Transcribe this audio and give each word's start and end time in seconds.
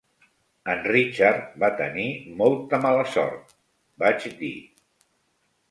En 0.73 0.79
Richard 0.91 1.43
va 1.65 1.69
tenir 1.81 2.07
molta 2.41 2.81
mala 2.87 3.07
sort, 3.19 3.55
vaig 4.07 4.29
dir. 4.43 4.55